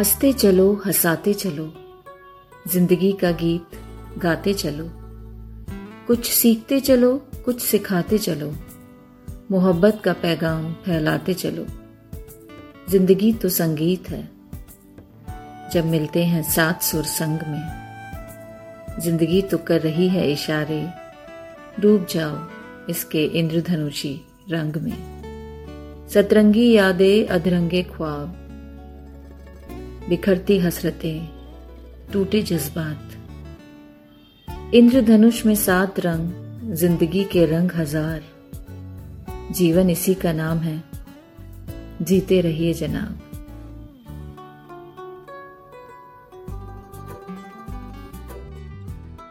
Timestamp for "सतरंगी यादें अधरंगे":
26.08-27.82